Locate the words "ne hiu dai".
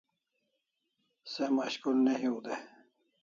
2.03-2.61